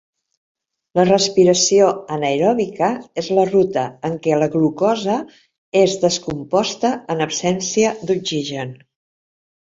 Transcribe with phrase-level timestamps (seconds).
[0.99, 2.87] La respiració anaeròbica
[3.21, 5.17] és la ruta en què la glucosa
[5.81, 8.73] és descomposta en absència d'oxigen.